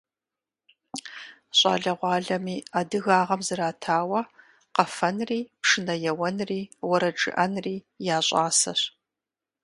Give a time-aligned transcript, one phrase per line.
[1.57, 4.21] ЩӀалэгъуалэми адыгагъэм зратауэ
[4.75, 7.75] къэфэнри, пшынэ еуэнри, уэрэд жыӀэнри
[8.15, 8.81] я щӀасэщ.